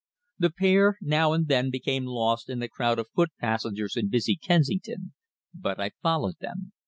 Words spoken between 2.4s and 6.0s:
in the crowd of foot passengers in busy Kensington, but I